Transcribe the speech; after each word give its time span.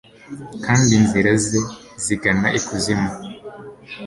Kandi 0.65 0.89
inzira 0.99 1.31
ze 1.45 1.59
zigana 2.03 2.47
ikuzimu 2.59 3.11